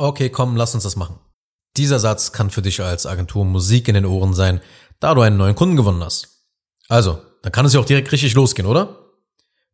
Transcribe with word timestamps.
Okay, 0.00 0.30
komm, 0.30 0.54
lass 0.54 0.74
uns 0.74 0.84
das 0.84 0.94
machen. 0.94 1.18
Dieser 1.76 1.98
Satz 1.98 2.30
kann 2.30 2.50
für 2.50 2.62
dich 2.62 2.80
als 2.80 3.04
Agentur 3.04 3.44
Musik 3.44 3.88
in 3.88 3.94
den 3.94 4.06
Ohren 4.06 4.32
sein, 4.32 4.60
da 5.00 5.12
du 5.12 5.22
einen 5.22 5.36
neuen 5.36 5.56
Kunden 5.56 5.74
gewonnen 5.74 6.04
hast. 6.04 6.46
Also, 6.88 7.18
dann 7.42 7.50
kann 7.50 7.66
es 7.66 7.72
ja 7.72 7.80
auch 7.80 7.84
direkt 7.84 8.12
richtig 8.12 8.34
losgehen, 8.34 8.68
oder? 8.68 8.96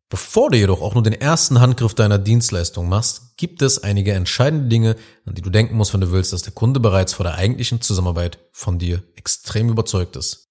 Bevor 0.09 0.49
du 0.49 0.57
jedoch 0.57 0.81
auch 0.81 0.95
nur 0.95 1.03
den 1.03 1.13
ersten 1.13 1.61
Handgriff 1.61 1.93
deiner 1.93 2.17
Dienstleistung 2.17 2.89
machst, 2.89 3.37
gibt 3.37 3.61
es 3.61 3.83
einige 3.83 4.13
entscheidende 4.13 4.67
Dinge, 4.67 4.95
an 5.27 5.35
die 5.35 5.43
du 5.43 5.51
denken 5.51 5.75
musst, 5.75 5.93
wenn 5.93 6.01
du 6.01 6.11
willst, 6.11 6.33
dass 6.33 6.41
der 6.41 6.53
Kunde 6.53 6.79
bereits 6.79 7.13
vor 7.13 7.23
der 7.23 7.35
eigentlichen 7.35 7.81
Zusammenarbeit 7.81 8.39
von 8.51 8.79
dir 8.79 9.03
extrem 9.15 9.69
überzeugt 9.69 10.15
ist. 10.15 10.47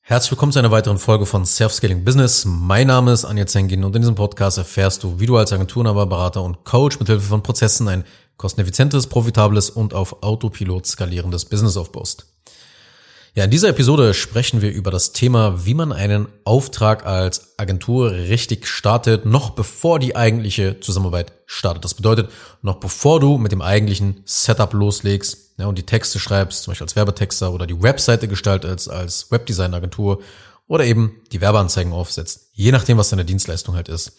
Herzlich 0.00 0.30
willkommen 0.30 0.52
zu 0.52 0.60
einer 0.60 0.70
weiteren 0.70 0.98
Folge 0.98 1.26
von 1.26 1.44
Self-Scaling 1.44 2.04
Business. 2.04 2.44
Mein 2.46 2.86
Name 2.86 3.12
ist 3.12 3.24
Anja 3.24 3.46
Zengin 3.46 3.82
und 3.82 3.96
in 3.96 4.02
diesem 4.02 4.14
Podcast 4.14 4.58
erfährst 4.58 5.02
du, 5.02 5.18
wie 5.18 5.26
du 5.26 5.36
als 5.36 5.52
Agenturnaber, 5.52 6.06
Berater 6.06 6.42
und 6.42 6.64
Coach 6.64 7.00
mithilfe 7.00 7.26
von 7.26 7.42
Prozessen 7.42 7.88
ein 7.88 8.04
kosteneffizientes, 8.38 9.08
profitables 9.08 9.68
und 9.68 9.92
auf 9.92 10.22
Autopilot 10.22 10.86
skalierendes 10.86 11.44
Business 11.44 11.76
aufbaust. 11.76 12.26
Ja, 13.34 13.44
in 13.44 13.50
dieser 13.50 13.68
Episode 13.68 14.14
sprechen 14.14 14.62
wir 14.62 14.72
über 14.72 14.90
das 14.90 15.12
Thema, 15.12 15.64
wie 15.64 15.74
man 15.74 15.92
einen 15.92 16.26
Auftrag 16.44 17.06
als 17.06 17.58
Agentur 17.58 18.10
richtig 18.10 18.66
startet, 18.66 19.26
noch 19.26 19.50
bevor 19.50 19.98
die 19.98 20.16
eigentliche 20.16 20.80
Zusammenarbeit 20.80 21.32
startet. 21.46 21.84
Das 21.84 21.94
bedeutet, 21.94 22.30
noch 22.62 22.80
bevor 22.80 23.20
du 23.20 23.38
mit 23.38 23.52
dem 23.52 23.62
eigentlichen 23.62 24.22
Setup 24.24 24.72
loslegst 24.72 25.52
ja, 25.58 25.66
und 25.66 25.78
die 25.78 25.86
Texte 25.86 26.18
schreibst, 26.18 26.62
zum 26.62 26.72
Beispiel 26.72 26.86
als 26.86 26.96
Werbetexter 26.96 27.52
oder 27.52 27.66
die 27.66 27.80
Webseite 27.80 28.28
gestaltest 28.28 28.90
als 28.90 29.30
Webdesign-Agentur 29.30 30.20
oder 30.66 30.84
eben 30.84 31.20
die 31.30 31.40
Werbeanzeigen 31.40 31.92
aufsetzt, 31.92 32.48
je 32.54 32.72
nachdem, 32.72 32.98
was 32.98 33.10
deine 33.10 33.24
Dienstleistung 33.24 33.74
halt 33.74 33.88
ist. 33.88 34.12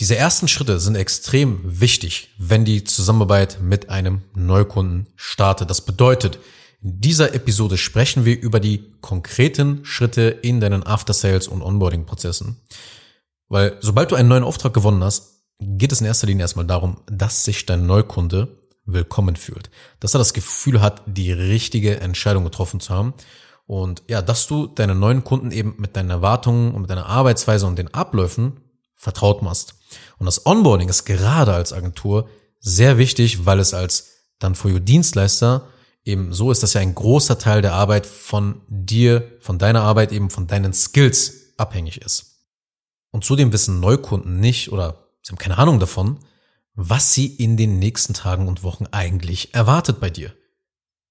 Diese 0.00 0.16
ersten 0.16 0.48
Schritte 0.48 0.80
sind 0.80 0.94
extrem 0.94 1.60
wichtig, 1.62 2.30
wenn 2.38 2.64
die 2.64 2.84
Zusammenarbeit 2.84 3.58
mit 3.60 3.90
einem 3.90 4.22
Neukunden 4.34 5.08
startet. 5.14 5.68
Das 5.68 5.82
bedeutet, 5.82 6.38
in 6.80 7.02
dieser 7.02 7.34
Episode 7.34 7.76
sprechen 7.76 8.24
wir 8.24 8.40
über 8.40 8.60
die 8.60 8.94
konkreten 9.02 9.84
Schritte 9.84 10.22
in 10.22 10.58
deinen 10.58 10.86
After-Sales 10.86 11.48
und 11.48 11.60
Onboarding-Prozessen. 11.60 12.56
Weil 13.50 13.76
sobald 13.82 14.10
du 14.10 14.14
einen 14.14 14.30
neuen 14.30 14.42
Auftrag 14.42 14.72
gewonnen 14.72 15.04
hast, 15.04 15.42
geht 15.58 15.92
es 15.92 16.00
in 16.00 16.06
erster 16.06 16.28
Linie 16.28 16.44
erstmal 16.44 16.64
darum, 16.64 17.02
dass 17.04 17.44
sich 17.44 17.66
dein 17.66 17.84
Neukunde 17.84 18.56
willkommen 18.86 19.36
fühlt. 19.36 19.68
Dass 20.00 20.14
er 20.14 20.18
das 20.18 20.32
Gefühl 20.32 20.80
hat, 20.80 21.02
die 21.04 21.30
richtige 21.30 22.00
Entscheidung 22.00 22.44
getroffen 22.44 22.80
zu 22.80 22.94
haben. 22.94 23.12
Und 23.66 24.02
ja, 24.08 24.22
dass 24.22 24.46
du 24.46 24.66
deinen 24.66 24.98
neuen 24.98 25.24
Kunden 25.24 25.50
eben 25.50 25.74
mit 25.76 25.94
deinen 25.94 26.08
Erwartungen 26.08 26.72
und 26.72 26.80
mit 26.80 26.90
deiner 26.90 27.04
Arbeitsweise 27.04 27.66
und 27.66 27.78
den 27.78 27.92
Abläufen 27.92 28.62
vertraut 29.00 29.40
machst. 29.40 29.74
Und 30.18 30.26
das 30.26 30.44
Onboarding 30.44 30.90
ist 30.90 31.06
gerade 31.06 31.54
als 31.54 31.72
Agentur 31.72 32.28
sehr 32.60 32.98
wichtig, 32.98 33.46
weil 33.46 33.58
es 33.58 33.72
als 33.72 34.10
dann 34.38 34.54
für 34.54 34.78
Dienstleister 34.78 35.68
eben 36.04 36.34
so 36.34 36.50
ist, 36.50 36.62
dass 36.62 36.74
ja 36.74 36.82
ein 36.82 36.94
großer 36.94 37.38
Teil 37.38 37.62
der 37.62 37.72
Arbeit 37.72 38.06
von 38.06 38.60
dir, 38.68 39.38
von 39.40 39.58
deiner 39.58 39.82
Arbeit 39.82 40.12
eben 40.12 40.28
von 40.28 40.46
deinen 40.46 40.74
Skills 40.74 41.54
abhängig 41.56 42.02
ist. 42.02 42.44
Und 43.10 43.24
zudem 43.24 43.52
wissen 43.54 43.80
Neukunden 43.80 44.38
nicht 44.38 44.70
oder 44.70 45.08
sie 45.22 45.32
haben 45.32 45.38
keine 45.38 45.56
Ahnung 45.56 45.80
davon, 45.80 46.18
was 46.74 47.14
sie 47.14 47.26
in 47.26 47.56
den 47.56 47.78
nächsten 47.78 48.12
Tagen 48.12 48.48
und 48.48 48.62
Wochen 48.62 48.86
eigentlich 48.90 49.54
erwartet 49.54 49.98
bei 49.98 50.10
dir. 50.10 50.34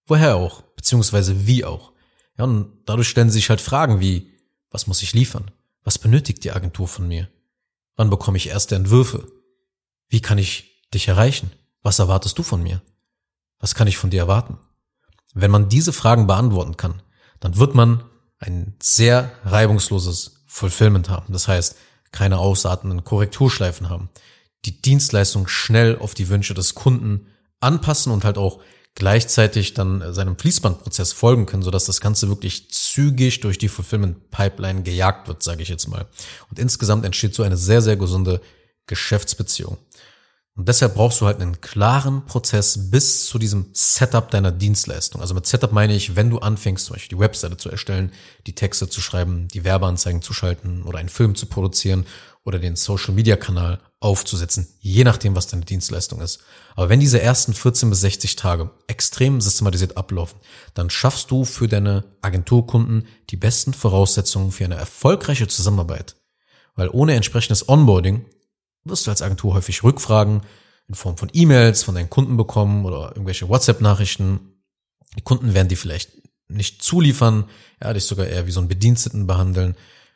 Woher 0.06 0.36
auch, 0.36 0.62
beziehungsweise 0.76 1.48
wie 1.48 1.66
auch. 1.66 1.92
Ja, 2.38 2.46
und 2.46 2.72
dadurch 2.86 3.10
stellen 3.10 3.30
sie 3.30 3.40
sich 3.40 3.50
halt 3.50 3.62
Fragen 3.62 4.00
wie, 4.00 4.32
was 4.70 4.86
muss 4.86 5.02
ich 5.02 5.14
liefern? 5.14 5.52
Was 5.84 5.98
benötigt 5.98 6.44
die 6.44 6.52
Agentur 6.52 6.88
von 6.88 7.08
mir? 7.08 7.30
Wann 8.00 8.10
bekomme 8.10 8.38
ich 8.38 8.48
erste 8.48 8.76
Entwürfe? 8.76 9.30
Wie 10.08 10.22
kann 10.22 10.38
ich 10.38 10.88
dich 10.94 11.10
erreichen? 11.10 11.52
Was 11.82 12.00
erwartest 12.00 12.40
du 12.40 12.44
von 12.44 12.64
mir? 12.64 12.82
Was 13.60 13.76
kann 13.76 13.90
ich 13.90 13.98
von 13.98 14.10
dir 14.10 14.22
erwarten? 14.22 14.58
Wenn 15.34 15.52
man 15.52 15.68
diese 15.68 15.92
Fragen 15.92 16.26
beantworten 16.26 16.78
kann, 16.78 17.02
dann 17.42 17.58
wird 17.58 17.76
man 17.76 18.06
ein 18.38 18.74
sehr 18.82 19.34
reibungsloses 19.44 20.46
Fulfillment 20.48 21.10
haben. 21.10 21.34
Das 21.34 21.50
heißt, 21.50 21.76
keine 22.14 22.38
ausartenden 22.38 23.04
Korrekturschleifen 23.04 23.90
haben. 23.90 24.10
Die 24.64 24.82
Dienstleistung 24.82 25.50
schnell 25.50 26.00
auf 26.00 26.14
die 26.14 26.30
Wünsche 26.30 26.54
des 26.54 26.76
Kunden 26.76 27.28
anpassen 27.60 28.14
und 28.14 28.24
halt 28.24 28.38
auch 28.38 28.62
gleichzeitig 28.96 29.74
dann 29.74 30.14
seinem 30.14 30.38
Fließbandprozess 30.38 31.14
folgen 31.14 31.46
können, 31.46 31.64
sodass 31.64 31.86
das 31.86 32.02
Ganze 32.02 32.28
wirklich 32.28 32.70
zügig 32.72 33.40
durch 33.40 33.58
die 33.58 33.70
Fulfillment 33.70 34.30
Pipeline 34.32 34.84
gejagt 34.84 35.28
wird, 35.28 35.42
sage 35.44 35.64
ich 35.64 35.70
jetzt 35.70 35.88
mal. 35.88 36.08
Und 36.50 36.60
insgesamt 36.60 37.06
entsteht 37.06 37.34
so 37.34 37.44
eine 37.44 37.58
sehr, 37.58 37.82
sehr 37.82 37.96
gesunde 37.96 38.42
Geschäftsbeziehung. 38.88 39.78
Und 40.60 40.68
deshalb 40.68 40.96
brauchst 40.96 41.22
du 41.22 41.26
halt 41.26 41.40
einen 41.40 41.62
klaren 41.62 42.26
Prozess 42.26 42.92
bis 42.92 43.28
zu 43.28 43.40
diesem 43.40 43.68
Setup 43.72 44.30
deiner 44.30 44.52
Dienstleistung. 44.52 45.22
Also 45.22 45.34
mit 45.34 45.46
Setup 45.46 45.72
meine 45.72 45.96
ich, 45.96 46.18
wenn 46.18 46.30
du 46.30 46.40
anfängst, 46.40 46.86
zum 46.86 46.96
Beispiel 46.96 47.18
die 47.18 47.24
Webseite 47.24 47.56
zu 47.56 47.70
erstellen, 47.70 48.12
die 48.46 48.56
Texte 48.56 48.90
zu 48.90 49.00
schreiben, 49.00 49.48
die 49.48 49.64
Werbeanzeigen 49.64 50.22
zu 50.22 50.34
schalten 50.34 50.84
oder 50.84 51.00
einen 51.00 51.08
Film 51.08 51.36
zu 51.36 51.46
produzieren 51.46 52.06
oder 52.44 52.60
den 52.60 52.76
Social 52.76 53.14
Media 53.14 53.38
Kanal 53.38 53.80
aufzusetzen, 54.02 54.68
je 54.80 55.04
nachdem, 55.04 55.36
was 55.36 55.48
deine 55.48 55.66
Dienstleistung 55.66 56.22
ist. 56.22 56.40
Aber 56.76 56.88
wenn 56.88 57.02
diese 57.02 57.22
ersten 57.22 57.54
14 57.54 57.90
bis 57.90 58.02
60 58.02 58.38
Tage 58.38 58.72
extrem 58.88 59.42
systematisiert 59.42 59.98
ablaufen, 59.98 60.40
dann 60.74 60.90
schaffst 60.90 61.32
du 61.32 61.44
für 61.44 61.68
deine 61.68 62.06
Agenturkunden 62.22 63.08
die 63.30 63.36
besten 63.36 63.74
Voraussetzungen 63.74 64.52
für 64.52 64.64
eine 64.64 64.76
erfolgreiche 64.76 65.48
Zusammenarbeit. 65.48 66.16
Weil 66.76 66.90
ohne 66.90 67.16
entsprechendes 67.16 67.68
Onboarding 67.68 68.26
wirst 68.86 69.06
du 69.06 69.12
als 69.12 69.22
Agentur 69.22 69.54
häufig 69.54 69.84
Rückfragen 69.84 70.44
in 70.88 70.96
Form 70.96 71.18
von 71.18 71.30
E-Mails 71.34 71.84
von 71.84 71.96
deinen 71.96 72.10
Kunden 72.10 72.38
bekommen 72.38 72.86
oder 72.86 73.10
irgendwelche 73.10 73.50
WhatsApp-Nachrichten. 73.50 74.64
Die 75.18 75.24
Kunden 75.24 75.54
werden 75.54 75.68
die 75.68 75.76
vielleicht 75.76 76.12
nicht 76.48 76.82
zuliefern, 76.82 77.50
ja, 77.82 77.94
dich 77.94 78.06
sogar 78.06 78.28
eher 78.28 78.48
wie 78.48 78.52
so 78.52 78.62
einen 78.62 78.70
Bediensteten 78.70 79.28
behandeln, 79.28 79.76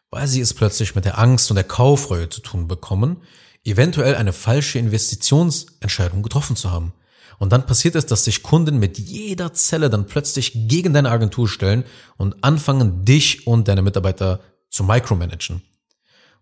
weil 0.10 0.28
sie 0.28 0.42
es 0.42 0.54
plötzlich 0.54 0.96
mit 0.96 1.06
der 1.06 1.20
Angst 1.20 1.52
und 1.52 1.56
der 1.56 1.64
Kaufreue 1.64 2.30
zu 2.30 2.42
tun 2.42 2.68
bekommen, 2.68 3.18
eventuell 3.64 4.16
eine 4.16 4.34
falsche 4.34 4.80
Investitionsentscheidung 4.80 6.24
getroffen 6.24 6.56
zu 6.56 6.72
haben. 6.72 6.94
Und 7.40 7.52
dann 7.52 7.66
passiert 7.66 7.96
es, 7.96 8.06
dass 8.06 8.26
sich 8.26 8.44
Kunden 8.44 8.78
mit 8.78 8.98
jeder 9.00 9.54
Zelle 9.54 9.90
dann 9.90 10.06
plötzlich 10.06 10.68
gegen 10.68 10.94
deine 10.94 11.12
Agentur 11.12 11.48
stellen 11.48 11.84
und 12.18 12.44
anfangen, 12.44 13.06
dich 13.06 13.48
und 13.48 13.68
deine 13.68 13.82
Mitarbeiter 13.82 14.40
zu 14.70 14.84
micromanagen. 14.84 15.62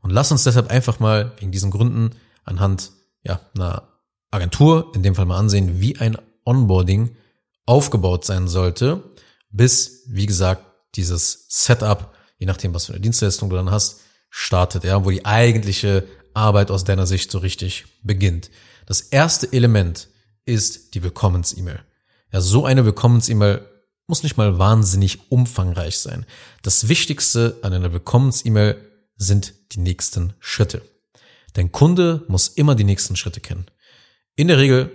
Und 0.02 0.10
lass 0.10 0.32
uns 0.32 0.44
deshalb 0.44 0.70
einfach 0.70 1.00
mal 1.00 1.34
wegen 1.40 1.52
diesen 1.52 1.72
Gründen 1.72 2.12
anhand 2.44 2.92
ja, 3.24 3.40
einer 3.56 3.88
Agentur 4.32 4.92
in 4.96 5.04
dem 5.04 5.16
Fall 5.16 5.26
mal 5.26 5.38
ansehen, 5.38 5.80
wie 5.80 5.98
ein 5.98 6.18
Onboarding 6.46 7.16
aufgebaut 7.66 8.26
sein 8.26 8.48
sollte, 8.48 9.04
bis, 9.50 10.04
wie 10.08 10.26
gesagt, 10.26 10.66
dieses 10.96 11.46
Setup, 11.50 12.14
je 12.40 12.48
nachdem, 12.48 12.74
was 12.74 12.86
für 12.86 12.94
eine 12.94 13.02
Dienstleistung 13.02 13.50
du 13.50 13.56
dann 13.56 13.72
hast, 13.72 14.02
startet, 14.30 14.84
ja, 14.84 15.06
wo 15.06 15.12
die 15.12 15.26
eigentliche 15.26 16.08
Arbeit 16.34 16.72
aus 16.72 16.84
deiner 16.84 17.08
Sicht 17.08 17.32
so 17.32 17.40
richtig 17.40 17.86
beginnt. 18.04 18.50
Das 18.86 19.02
erste 19.02 19.52
Element 19.54 20.10
ist 20.46 20.94
die 20.96 21.04
Willkommens-E-Mail. 21.04 21.80
Ja, 22.32 22.42
so 22.42 22.66
eine 22.66 22.86
Willkommens-E-Mail 22.86 23.68
muss 24.08 24.24
nicht 24.24 24.38
mal 24.38 24.60
wahnsinnig 24.60 25.32
umfangreich 25.32 25.98
sein. 25.98 26.26
Das 26.64 26.90
Wichtigste 26.90 27.58
an 27.62 27.74
einer 27.74 27.94
Willkommens-E-Mail 27.94 28.78
sind 29.16 29.54
die 29.72 29.80
nächsten 29.80 30.34
Schritte. 30.40 30.82
Dein 31.54 31.72
Kunde 31.72 32.24
muss 32.28 32.48
immer 32.48 32.76
die 32.76 32.84
nächsten 32.84 33.16
Schritte 33.16 33.40
kennen. 33.40 33.66
In 34.36 34.48
der 34.48 34.58
Regel 34.58 34.92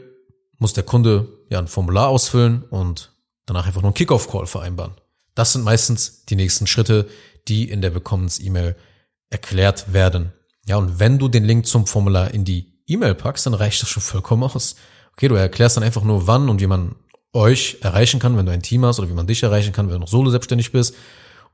muss 0.59 0.73
der 0.73 0.85
Kunde 0.85 1.29
ja 1.51 1.59
ein 1.59 1.69
Formular 1.69 2.09
ausfüllen 2.09 2.63
und 2.65 3.13
danach 3.47 3.67
einfach 3.67 3.83
nur 3.83 3.91
einen 3.91 3.95
Kickoff-Call 3.95 4.47
vereinbaren. 4.47 4.95
Das 5.35 5.53
sind 5.53 5.63
meistens 5.63 6.25
die 6.27 6.37
nächsten 6.37 6.67
Schritte, 6.67 7.09
die 7.49 7.71
in 7.71 7.83
der 7.83 7.95
Willkommens-E-Mail 7.95 8.75
erklärt 9.31 9.93
werden. 9.93 10.33
Ja, 10.67 10.77
und 10.77 10.99
wenn 10.99 11.19
du 11.19 11.29
den 11.29 11.45
Link 11.45 11.67
zum 11.67 11.87
Formular 11.87 12.33
in 12.35 12.45
die 12.45 12.73
E-Mail 12.87 13.15
packst, 13.15 13.47
dann 13.47 13.55
reicht 13.55 13.83
das 13.83 13.89
schon 13.89 14.03
vollkommen 14.03 14.43
aus. 14.43 14.77
Okay, 15.13 15.29
du 15.29 15.35
erklärst 15.35 15.77
dann 15.77 15.85
einfach 15.85 16.03
nur, 16.03 16.27
wann 16.27 16.49
und 16.49 16.61
wie 16.61 16.67
man 16.67 16.97
euch 17.33 17.79
erreichen 17.83 18.19
kann, 18.19 18.37
wenn 18.37 18.47
du 18.47 18.53
ein 18.53 18.63
Team 18.63 18.85
hast 18.85 18.99
oder 18.99 19.09
wie 19.09 19.15
man 19.15 19.27
dich 19.27 19.43
erreichen 19.43 19.73
kann, 19.73 19.87
wenn 19.87 19.95
du 19.95 20.01
noch 20.01 20.09
solo 20.09 20.31
selbstständig 20.31 20.73
bist. 20.73 20.95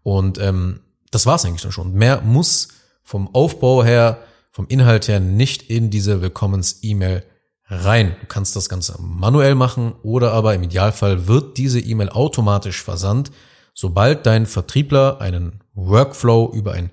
Und 0.02 0.38
ähm, 0.38 0.80
das 1.10 1.26
war's 1.26 1.44
eigentlich 1.44 1.62
dann 1.62 1.72
schon. 1.72 1.92
Mehr 1.92 2.22
muss 2.22 2.68
vom 3.02 3.34
Aufbau 3.34 3.84
her, 3.84 4.18
vom 4.50 4.66
Inhalt 4.68 5.08
her 5.08 5.20
nicht 5.20 5.68
in 5.70 5.90
diese 5.90 6.22
Willkommens-E-Mail 6.22 7.24
rein. 7.66 8.16
Du 8.20 8.26
kannst 8.26 8.56
das 8.56 8.68
Ganze 8.68 8.96
manuell 9.00 9.54
machen 9.54 9.92
oder 10.02 10.32
aber 10.32 10.54
im 10.54 10.62
Idealfall 10.62 11.26
wird 11.26 11.58
diese 11.58 11.80
E-Mail 11.80 12.10
automatisch 12.10 12.82
versandt, 12.82 13.30
sobald 13.74 14.26
dein 14.26 14.46
Vertriebler 14.46 15.20
einen 15.20 15.60
Workflow 15.74 16.50
über 16.52 16.72
ein 16.72 16.90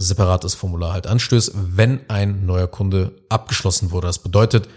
separates 0.00 0.54
Formular 0.54 0.94
halt 0.94 1.06
anstößt, 1.06 1.52
wenn 1.54 2.08
ein 2.08 2.46
neuer 2.46 2.66
Kunde 2.66 3.12
abgeschlossen 3.28 3.90
wurde. 3.90 4.06
Das 4.06 4.18
bedeutet, 4.18 4.68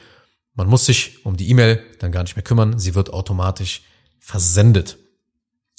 man 0.53 0.67
muss 0.67 0.85
sich 0.85 1.25
um 1.25 1.37
die 1.37 1.49
E-Mail 1.49 1.81
dann 1.99 2.11
gar 2.11 2.23
nicht 2.23 2.35
mehr 2.35 2.43
kümmern. 2.43 2.77
Sie 2.77 2.93
wird 2.93 3.11
automatisch 3.11 3.83
versendet. 4.19 4.97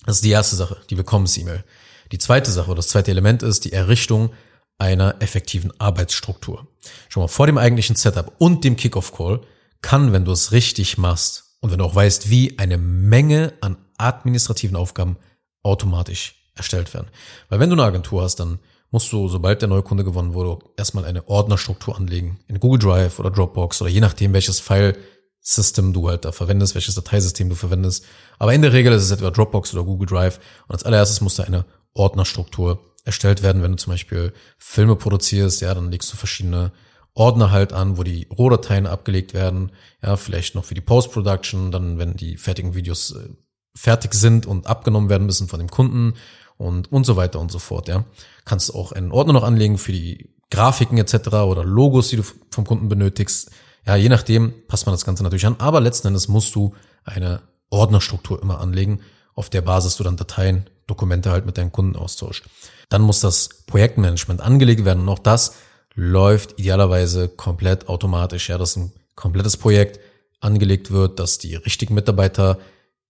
Das 0.06 0.16
ist 0.16 0.24
die 0.24 0.30
erste 0.30 0.56
Sache, 0.56 0.78
die 0.88 0.96
Willkommens-E-Mail. 0.96 1.62
Die 2.10 2.18
zweite 2.18 2.50
Sache 2.50 2.68
oder 2.68 2.76
das 2.76 2.88
zweite 2.88 3.10
Element 3.10 3.42
ist 3.42 3.64
die 3.64 3.72
Errichtung 3.72 4.32
einer 4.78 5.22
effektiven 5.22 5.78
Arbeitsstruktur. 5.78 6.66
Schon 7.08 7.22
mal 7.22 7.28
vor 7.28 7.46
dem 7.46 7.58
eigentlichen 7.58 7.96
Setup 7.96 8.32
und 8.38 8.64
dem 8.64 8.76
Kickoff-Call 8.76 9.42
kann, 9.82 10.12
wenn 10.12 10.24
du 10.24 10.32
es 10.32 10.52
richtig 10.52 10.96
machst 10.96 11.56
und 11.60 11.70
wenn 11.70 11.78
du 11.78 11.84
auch 11.84 11.94
weißt, 11.94 12.30
wie 12.30 12.58
eine 12.58 12.78
Menge 12.78 13.52
an 13.60 13.76
administrativen 13.98 14.76
Aufgaben 14.76 15.16
automatisch 15.62 16.50
erstellt 16.54 16.94
werden. 16.94 17.08
Weil 17.48 17.60
wenn 17.60 17.70
du 17.70 17.74
eine 17.74 17.84
Agentur 17.84 18.22
hast, 18.22 18.36
dann 18.36 18.58
musst 18.94 19.10
du, 19.10 19.26
sobald 19.26 19.60
der 19.60 19.68
neue 19.68 19.82
Kunde 19.82 20.04
gewonnen 20.04 20.34
wurde, 20.34 20.64
erstmal 20.76 21.04
eine 21.04 21.26
Ordnerstruktur 21.26 21.96
anlegen. 21.96 22.38
In 22.46 22.60
Google 22.60 22.78
Drive 22.78 23.18
oder 23.18 23.32
Dropbox 23.32 23.82
oder 23.82 23.90
je 23.90 23.98
nachdem, 23.98 24.32
welches 24.32 24.60
File-System 24.60 25.92
du 25.92 26.08
halt 26.08 26.24
da 26.24 26.30
verwendest, 26.30 26.76
welches 26.76 26.94
Dateisystem 26.94 27.48
du 27.48 27.56
verwendest. 27.56 28.04
Aber 28.38 28.54
in 28.54 28.62
der 28.62 28.72
Regel 28.72 28.92
ist 28.92 29.02
es 29.02 29.10
etwa 29.10 29.32
Dropbox 29.32 29.74
oder 29.74 29.82
Google 29.82 30.06
Drive. 30.06 30.38
Und 30.68 30.74
als 30.74 30.84
allererstes 30.84 31.20
muss 31.20 31.34
da 31.34 31.42
eine 31.42 31.64
Ordnerstruktur 31.92 32.84
erstellt 33.04 33.42
werden. 33.42 33.64
Wenn 33.64 33.72
du 33.72 33.78
zum 33.78 33.92
Beispiel 33.92 34.32
Filme 34.58 34.94
produzierst, 34.94 35.60
ja, 35.60 35.74
dann 35.74 35.90
legst 35.90 36.12
du 36.12 36.16
verschiedene 36.16 36.70
Ordner 37.14 37.50
halt 37.50 37.72
an, 37.72 37.98
wo 37.98 38.04
die 38.04 38.28
Rohdateien 38.30 38.86
abgelegt 38.86 39.34
werden. 39.34 39.72
Ja, 40.04 40.16
vielleicht 40.16 40.54
noch 40.54 40.64
für 40.64 40.74
die 40.74 40.80
Post-Production, 40.80 41.72
dann, 41.72 41.98
wenn 41.98 42.14
die 42.14 42.36
fertigen 42.36 42.76
Videos 42.76 43.10
äh, 43.10 43.28
fertig 43.74 44.14
sind 44.14 44.46
und 44.46 44.68
abgenommen 44.68 45.10
werden 45.10 45.26
müssen 45.26 45.48
von 45.48 45.58
dem 45.58 45.68
Kunden 45.68 46.14
und, 46.58 46.92
und 46.92 47.04
so 47.04 47.16
weiter 47.16 47.40
und 47.40 47.50
so 47.50 47.58
fort, 47.58 47.88
ja. 47.88 48.04
Kannst 48.44 48.74
auch 48.74 48.92
einen 48.92 49.12
Ordner 49.12 49.32
noch 49.32 49.44
anlegen 49.44 49.78
für 49.78 49.92
die 49.92 50.30
Grafiken 50.50 50.98
etc. 50.98 51.28
oder 51.28 51.64
Logos, 51.64 52.08
die 52.08 52.16
du 52.16 52.22
vom 52.50 52.64
Kunden 52.64 52.88
benötigst. 52.88 53.50
Ja, 53.86 53.96
je 53.96 54.08
nachdem 54.08 54.54
passt 54.68 54.86
man 54.86 54.94
das 54.94 55.04
Ganze 55.04 55.22
natürlich 55.22 55.46
an, 55.46 55.56
aber 55.58 55.80
letzten 55.80 56.08
Endes 56.08 56.28
musst 56.28 56.54
du 56.54 56.74
eine 57.04 57.42
Ordnerstruktur 57.70 58.40
immer 58.40 58.60
anlegen, 58.60 59.00
auf 59.34 59.50
der 59.50 59.62
Basis 59.62 59.96
du 59.96 60.04
dann 60.04 60.16
Dateien, 60.16 60.70
Dokumente 60.86 61.30
halt 61.30 61.46
mit 61.46 61.58
deinen 61.58 61.72
Kunden 61.72 61.96
austauscht. 61.96 62.44
Dann 62.88 63.02
muss 63.02 63.20
das 63.20 63.48
Projektmanagement 63.66 64.40
angelegt 64.40 64.84
werden 64.84 65.00
und 65.00 65.08
auch 65.08 65.18
das 65.18 65.54
läuft 65.94 66.58
idealerweise 66.58 67.28
komplett 67.28 67.88
automatisch. 67.88 68.48
Ja, 68.48 68.58
dass 68.58 68.76
ein 68.76 68.92
komplettes 69.14 69.56
Projekt 69.56 70.00
angelegt 70.40 70.90
wird, 70.90 71.18
dass 71.18 71.38
die 71.38 71.54
richtigen 71.54 71.94
Mitarbeiter 71.94 72.58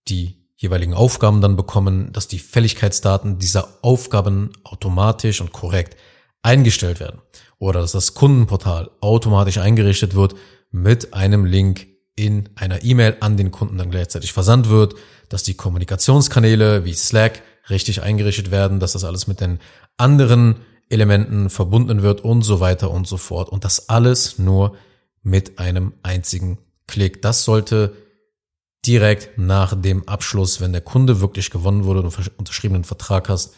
die 0.07 0.44
jeweiligen 0.55 0.93
Aufgaben 0.93 1.41
dann 1.41 1.55
bekommen, 1.55 2.11
dass 2.13 2.27
die 2.27 2.39
Fälligkeitsdaten 2.39 3.39
dieser 3.39 3.67
Aufgaben 3.81 4.51
automatisch 4.63 5.41
und 5.41 5.51
korrekt 5.51 5.97
eingestellt 6.41 6.99
werden 6.99 7.21
oder 7.57 7.81
dass 7.81 7.91
das 7.91 8.13
Kundenportal 8.13 8.91
automatisch 9.01 9.57
eingerichtet 9.57 10.15
wird 10.15 10.35
mit 10.71 11.13
einem 11.13 11.45
Link 11.45 11.87
in 12.15 12.49
einer 12.55 12.83
E-Mail 12.83 13.17
an 13.19 13.35
den 13.37 13.51
Kunden 13.51 13.77
dann 13.77 13.91
gleichzeitig 13.91 14.31
versandt 14.31 14.69
wird, 14.69 14.95
dass 15.29 15.43
die 15.43 15.55
Kommunikationskanäle 15.55 16.85
wie 16.85 16.93
Slack 16.93 17.41
richtig 17.69 18.01
eingerichtet 18.01 18.51
werden, 18.51 18.79
dass 18.79 18.93
das 18.93 19.03
alles 19.03 19.27
mit 19.27 19.41
den 19.41 19.59
anderen 19.97 20.57
Elementen 20.89 21.49
verbunden 21.49 22.03
wird 22.03 22.21
und 22.21 22.43
so 22.43 22.59
weiter 22.59 22.91
und 22.91 23.07
so 23.07 23.17
fort. 23.17 23.49
Und 23.49 23.65
das 23.65 23.89
alles 23.89 24.37
nur 24.37 24.75
mit 25.23 25.59
einem 25.59 25.93
einzigen 26.03 26.59
Klick. 26.87 27.21
Das 27.21 27.43
sollte 27.43 27.95
direkt 28.85 29.37
nach 29.37 29.79
dem 29.79 30.07
Abschluss, 30.07 30.61
wenn 30.61 30.71
der 30.71 30.81
Kunde 30.81 31.21
wirklich 31.21 31.49
gewonnen 31.49 31.85
wurde 31.85 32.01
und 32.01 32.17
unterschriebenen 32.37 32.83
Vertrag 32.83 33.29
hast, 33.29 33.53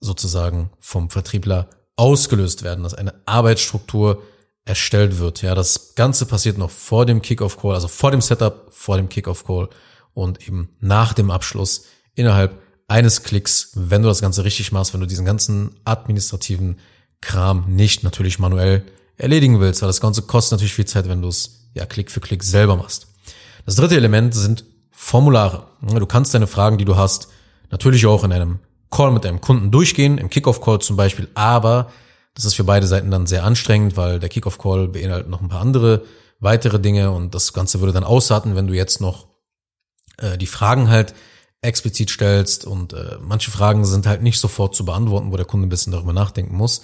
sozusagen 0.00 0.70
vom 0.78 1.10
Vertriebler 1.10 1.68
ausgelöst 1.96 2.62
werden, 2.62 2.84
dass 2.84 2.94
eine 2.94 3.14
Arbeitsstruktur 3.26 4.22
erstellt 4.64 5.18
wird. 5.18 5.42
Ja, 5.42 5.54
das 5.54 5.94
Ganze 5.94 6.26
passiert 6.26 6.58
noch 6.58 6.70
vor 6.70 7.06
dem 7.06 7.22
Kickoff-Call, 7.22 7.74
also 7.74 7.88
vor 7.88 8.10
dem 8.10 8.20
Setup, 8.20 8.68
vor 8.70 8.96
dem 8.96 9.08
Kickoff-Call 9.08 9.68
und 10.12 10.46
eben 10.46 10.70
nach 10.80 11.12
dem 11.14 11.30
Abschluss 11.30 11.84
innerhalb 12.14 12.60
eines 12.86 13.22
Klicks, 13.22 13.72
wenn 13.74 14.02
du 14.02 14.08
das 14.08 14.20
Ganze 14.20 14.44
richtig 14.44 14.72
machst, 14.72 14.94
wenn 14.94 15.00
du 15.00 15.06
diesen 15.06 15.24
ganzen 15.24 15.76
administrativen 15.84 16.78
Kram 17.20 17.64
nicht 17.68 18.04
natürlich 18.04 18.38
manuell 18.38 18.84
erledigen 19.16 19.60
willst, 19.60 19.82
weil 19.82 19.88
das 19.88 20.00
Ganze 20.00 20.22
kostet 20.22 20.52
natürlich 20.52 20.74
viel 20.74 20.86
Zeit, 20.86 21.08
wenn 21.08 21.22
du 21.22 21.28
es 21.28 21.70
ja 21.74 21.84
Klick 21.86 22.10
für 22.10 22.20
Klick 22.20 22.44
selber 22.44 22.76
machst. 22.76 23.08
Das 23.68 23.76
dritte 23.76 23.96
Element 23.96 24.32
sind 24.32 24.64
Formulare. 24.92 25.66
Du 25.82 26.06
kannst 26.06 26.32
deine 26.32 26.46
Fragen, 26.46 26.78
die 26.78 26.86
du 26.86 26.96
hast, 26.96 27.28
natürlich 27.70 28.06
auch 28.06 28.24
in 28.24 28.32
einem 28.32 28.60
Call 28.90 29.10
mit 29.10 29.26
deinem 29.26 29.42
Kunden 29.42 29.70
durchgehen, 29.70 30.16
im 30.16 30.30
Kickoff-Call 30.30 30.78
zum 30.78 30.96
Beispiel, 30.96 31.28
aber 31.34 31.92
das 32.32 32.46
ist 32.46 32.54
für 32.54 32.64
beide 32.64 32.86
Seiten 32.86 33.10
dann 33.10 33.26
sehr 33.26 33.44
anstrengend, 33.44 33.98
weil 33.98 34.20
der 34.20 34.30
Kickoff-Call 34.30 34.88
beinhaltet 34.88 35.28
noch 35.28 35.42
ein 35.42 35.50
paar 35.50 35.60
andere 35.60 36.06
weitere 36.40 36.80
Dinge 36.80 37.10
und 37.10 37.34
das 37.34 37.52
Ganze 37.52 37.80
würde 37.80 37.92
dann 37.92 38.04
ausarten, 38.04 38.56
wenn 38.56 38.68
du 38.68 38.72
jetzt 38.72 39.02
noch 39.02 39.26
äh, 40.16 40.38
die 40.38 40.46
Fragen 40.46 40.88
halt 40.88 41.12
explizit 41.60 42.08
stellst 42.08 42.64
und 42.64 42.94
äh, 42.94 43.18
manche 43.20 43.50
Fragen 43.50 43.84
sind 43.84 44.06
halt 44.06 44.22
nicht 44.22 44.40
sofort 44.40 44.74
zu 44.74 44.86
beantworten, 44.86 45.30
wo 45.30 45.36
der 45.36 45.44
Kunde 45.44 45.66
ein 45.66 45.68
bisschen 45.68 45.92
darüber 45.92 46.14
nachdenken 46.14 46.56
muss. 46.56 46.80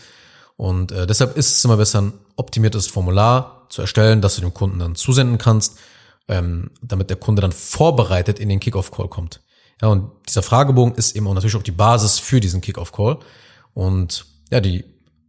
Und 0.57 0.93
äh, 0.93 1.07
deshalb 1.07 1.35
ist 1.39 1.57
es 1.57 1.65
immer 1.65 1.79
besser, 1.79 2.03
ein 2.03 2.13
optimiertes 2.37 2.89
Formular 2.89 3.69
zu 3.71 3.81
erstellen, 3.81 4.21
das 4.21 4.35
du 4.35 4.43
dem 4.43 4.53
Kunden 4.53 4.81
dann 4.81 4.97
zusenden 4.97 5.39
kannst 5.39 5.79
ähm, 6.29 6.71
damit 6.83 7.11
der 7.11 7.17
Kunde 7.17 7.43
dann 7.43 7.53
vorbereitet 7.53 8.39
in 8.39 8.49
den 8.49 8.61
Kickoff-Call 8.61 9.09
kommt. 9.09 9.43
Ja, 9.83 9.89
und 9.89 10.11
dieser 10.29 10.43
Fragebogen 10.43 10.95
ist 10.95 11.17
eben 11.17 11.27
auch 11.27 11.35
natürlich 11.35 11.57
auch 11.57 11.63
die 11.63 11.73
Basis 11.73 12.19
für 12.19 12.41
diesen 12.41 12.61
Kickoff-Call. 12.61 13.19
Und 13.73 14.27
ja, 14.51 14.61
die 14.61 14.85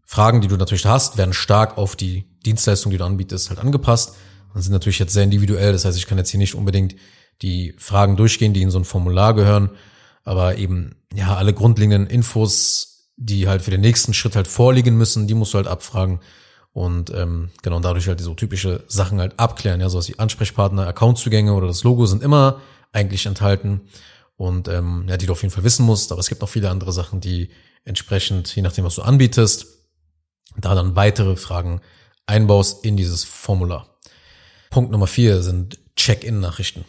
Fragen, 0.06 0.42
die 0.42 0.48
du 0.48 0.56
natürlich 0.56 0.86
hast, 0.86 1.18
werden 1.18 1.34
stark 1.34 1.78
auf 1.78 1.96
die 1.96 2.26
Dienstleistung, 2.46 2.92
die 2.92 2.98
du 2.98 3.06
anbietest, 3.06 3.50
halt 3.50 3.60
angepasst 3.60 4.16
und 4.54 4.62
sind 4.62 4.72
natürlich 4.72 5.00
jetzt 5.00 5.14
sehr 5.14 5.24
individuell. 5.24 5.74
Das 5.74 5.84
heißt, 5.84 5.98
ich 5.98 6.06
kann 6.06 6.18
jetzt 6.18 6.30
hier 6.30 6.38
nicht 6.38 6.56
unbedingt 6.56 6.96
die 7.42 7.74
Fragen 7.78 8.16
durchgehen, 8.16 8.54
die 8.54 8.62
in 8.62 8.72
so 8.72 8.80
ein 8.80 8.86
Formular 8.86 9.34
gehören, 9.34 9.72
aber 10.24 10.58
eben 10.58 10.96
ja 11.14 11.36
alle 11.36 11.54
grundlegenden 11.54 12.08
Infos, 12.08 13.12
die 13.18 13.48
halt 13.48 13.62
für 13.62 13.72
den 13.72 13.82
nächsten 13.82 14.14
Schritt 14.14 14.36
halt 14.36 14.48
vorliegen 14.48 14.98
müssen, 14.98 15.28
die 15.28 15.34
musst 15.34 15.54
du 15.54 15.58
halt 15.58 15.68
abfragen. 15.68 16.20
Und 16.76 17.10
ähm, 17.12 17.52
genau, 17.62 17.80
dadurch 17.80 18.10
halt 18.10 18.20
so 18.20 18.34
typische 18.34 18.84
Sachen 18.90 19.22
halt 19.22 19.40
abklären, 19.40 19.80
ja, 19.80 19.88
sowas 19.88 20.10
wie 20.10 20.20
Ansprechpartner, 20.20 20.86
Accountzugänge 20.86 21.54
oder 21.54 21.68
das 21.68 21.86
Logo 21.86 22.06
sind 22.06 22.22
immer 22.22 22.60
eigentlich 22.92 23.28
enthalten 23.28 23.80
und 24.36 24.68
ähm, 24.68 25.06
ja, 25.08 25.16
die 25.16 25.26
du 25.26 25.32
auf 25.32 25.42
jeden 25.42 25.54
Fall 25.54 25.64
wissen 25.64 25.86
musst. 25.86 26.12
Aber 26.12 26.20
es 26.20 26.28
gibt 26.28 26.42
noch 26.42 26.50
viele 26.50 26.70
andere 26.70 26.92
Sachen, 26.92 27.22
die 27.22 27.50
entsprechend, 27.86 28.54
je 28.58 28.62
nachdem, 28.62 28.84
was 28.84 28.96
du 28.96 29.04
anbietest, 29.04 29.68
da 30.58 30.76
dann 30.76 30.98
weitere 30.98 31.38
Fragen 31.38 31.80
einbaust 32.26 32.84
in 32.84 32.98
dieses 32.98 33.24
Formular. 33.24 33.88
Punkt 34.70 34.92
Nummer 34.92 35.08
vier 35.08 35.42
sind 35.44 35.80
Check-in-Nachrichten. 35.96 36.84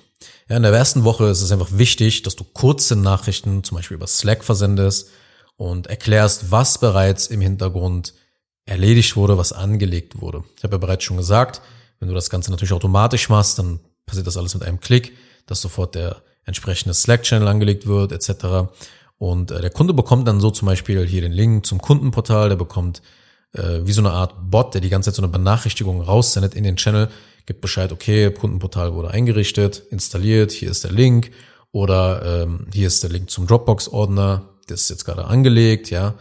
Ja, 0.49 0.57
in 0.57 0.65
der 0.65 0.73
ersten 0.73 1.05
Woche 1.05 1.27
ist 1.27 1.43
es 1.43 1.53
einfach 1.53 1.71
wichtig, 1.71 2.23
dass 2.23 2.35
du 2.35 2.43
kurze 2.43 2.97
Nachrichten 2.97 3.63
zum 3.63 3.77
Beispiel 3.77 3.95
über 3.95 4.09
Slack 4.09 4.43
versendest 4.43 5.11
und 5.55 5.87
erklärst, 5.87 6.51
was 6.51 6.79
bereits 6.79 7.29
im 7.29 7.41
Hintergrund 7.41 8.15
erledigt 8.67 9.17
wurde, 9.17 9.39
was 9.39 9.53
angelegt 9.53 10.21
wurde. 10.21 10.45
Ich 10.57 10.65
habe 10.65 10.75
ja 10.75 10.79
bereits 10.79 11.05
schon 11.05 11.17
gesagt, 11.17 11.63
wenn 12.01 12.09
du 12.09 12.15
das 12.15 12.31
Ganze 12.31 12.51
natürlich 12.51 12.73
automatisch 12.73 13.29
machst, 13.29 13.59
dann 13.59 13.81
passiert 14.05 14.27
das 14.27 14.37
alles 14.37 14.55
mit 14.55 14.65
einem 14.65 14.81
Klick, 14.81 15.17
dass 15.47 15.61
sofort 15.61 15.95
der 15.95 16.17
entsprechende 16.45 16.95
Slack-Channel 16.95 17.49
angelegt 17.49 17.87
wird, 17.87 18.13
etc. 18.13 18.69
Und 19.19 19.51
äh, 19.51 19.61
der 19.61 19.71
Kunde 19.71 19.95
bekommt 19.95 20.29
dann 20.29 20.41
so 20.41 20.51
zum 20.51 20.67
Beispiel 20.67 21.07
hier 21.07 21.23
den 21.23 21.33
Link 21.33 21.65
zum 21.65 21.81
Kundenportal, 21.81 22.49
der 22.49 22.57
bekommt 22.57 23.03
äh, 23.53 23.81
wie 23.85 23.93
so 23.93 24.01
eine 24.01 24.13
Art 24.13 24.35
Bot, 24.51 24.75
der 24.75 24.81
die 24.81 24.91
ganze 24.91 25.11
Zeit 25.11 25.17
so 25.17 25.23
eine 25.23 25.33
Benachrichtigung 25.33 26.01
raussendet 26.03 26.55
in 26.55 26.65
den 26.65 26.77
Channel, 26.77 27.09
gibt 27.47 27.61
Bescheid, 27.61 27.93
okay, 27.93 28.31
Kundenportal 28.31 28.95
wurde 28.95 29.11
eingerichtet, 29.11 29.83
installiert, 29.91 30.51
hier 30.51 30.71
ist 30.71 30.85
der 30.85 30.93
Link 30.93 31.31
oder 31.73 32.43
ähm, 32.43 32.67
hier 32.73 32.89
ist 32.89 33.03
der 33.03 33.11
Link 33.11 33.31
zum 33.31 33.47
Dropbox-Ordner, 33.47 34.43
das 34.67 34.83
ist 34.83 34.91
jetzt 34.91 35.05
gerade 35.05 35.27
angelegt, 35.27 35.91
ja. 35.91 36.15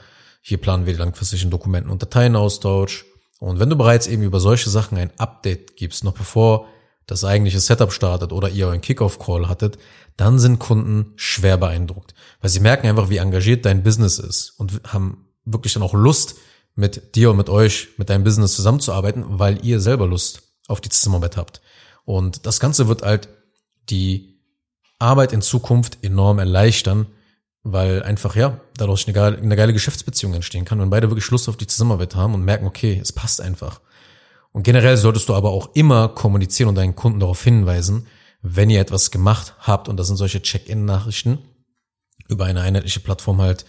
Hier 0.48 0.60
planen 0.60 0.86
wir 0.86 0.94
die 0.94 1.00
langfristigen 1.00 1.50
Dokumenten- 1.50 1.90
und 1.90 2.04
Dateienaustausch. 2.04 3.06
Und 3.40 3.60
wenn 3.60 3.72
du 3.72 3.75
bereits 3.75 4.06
eben 4.06 4.22
über 4.22 4.40
solche 4.40 4.70
Sachen 4.70 4.96
ein 4.96 5.12
Update 5.18 5.75
gibst, 5.75 6.04
noch 6.04 6.14
bevor 6.14 6.68
das 7.08 7.25
eigentliche 7.25 7.60
Setup 7.60 7.92
startet 7.92 8.32
oder 8.32 8.50
ihr 8.50 8.68
euren 8.68 8.82
Kickoff-Call 8.82 9.50
hattet, 9.50 9.80
dann 10.18 10.38
sind 10.38 10.60
Kunden 10.60 11.14
schwer 11.16 11.58
beeindruckt, 11.58 12.14
weil 12.42 12.52
sie 12.52 12.60
merken 12.60 12.88
einfach, 12.88 13.10
wie 13.10 13.18
engagiert 13.18 13.66
dein 13.66 13.82
Business 13.82 14.20
ist 14.20 14.52
und 14.60 14.82
haben 14.86 15.25
wirklich 15.46 15.74
dann 15.74 15.82
auch 15.82 15.96
Lust, 15.96 16.36
mit 16.75 17.16
dir 17.16 17.32
und 17.32 17.38
mit 17.38 17.50
euch, 17.50 17.90
mit 17.98 18.10
deinem 18.10 18.24
Business 18.24 18.56
zusammenzuarbeiten, 18.56 19.24
weil 19.28 19.66
ihr 19.66 19.80
selber 19.80 20.06
Lust 20.06 20.44
auf 20.68 20.80
die 20.80 20.90
Zusammenarbeit 20.90 21.38
habt. 21.38 21.62
Und 22.04 22.46
das 22.46 22.60
Ganze 22.60 22.88
wird 22.88 23.02
halt 23.02 23.30
die 23.90 24.42
Arbeit 25.00 25.32
in 25.32 25.42
Zukunft 25.42 26.04
enorm 26.04 26.38
erleichtern, 26.38 27.08
weil 27.65 28.03
einfach, 28.03 28.36
ja, 28.36 28.62
dadurch 28.77 29.07
eine 29.07 29.13
geile, 29.13 29.38
eine 29.38 29.55
geile 29.55 29.74
Geschäftsbeziehung 29.74 30.36
entstehen 30.36 30.65
kann, 30.65 30.79
wenn 30.79 30.91
beide 30.91 31.10
wirklich 31.10 31.29
Lust 31.31 31.50
auf 31.50 31.57
die 31.57 31.65
Zusammenarbeit 31.65 32.15
haben 32.15 32.36
und 32.36 32.45
merken, 32.45 32.67
okay, 32.67 33.00
es 33.01 33.12
passt 33.12 33.41
einfach. 33.41 33.81
Und 34.51 34.62
generell 34.63 34.98
solltest 34.98 35.27
du 35.27 35.34
aber 35.34 35.50
auch 35.50 35.72
immer 35.74 36.10
kommunizieren 36.10 36.69
und 36.69 36.75
deinen 36.75 36.95
Kunden 36.95 37.19
darauf 37.19 37.43
hinweisen, 37.43 38.05
wenn 38.43 38.69
ihr 38.69 38.79
etwas 38.79 39.10
gemacht 39.10 39.55
habt, 39.60 39.89
und 39.89 39.98
das 39.98 40.05
sind 40.05 40.17
solche 40.17 40.43
Check-in-Nachrichten, 40.43 41.39
über 42.27 42.45
eine 42.45 42.62
einheitliche 42.62 43.00
Plattform 43.00 43.41
halt, 43.41 43.65